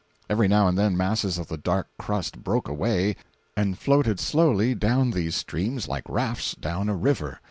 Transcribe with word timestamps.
Every 0.31 0.47
now 0.47 0.67
and 0.67 0.75
then 0.79 0.97
masses 0.97 1.37
of 1.37 1.45
the 1.47 1.57
dark 1.59 1.87
crust 1.99 2.43
broke 2.43 2.67
away 2.67 3.17
and 3.55 3.77
floated 3.77 4.19
slowly 4.19 4.73
down 4.73 5.11
these 5.11 5.35
streams 5.35 5.87
like 5.87 6.09
rafts 6.09 6.55
down 6.55 6.89
a 6.89 6.95
river. 6.95 7.39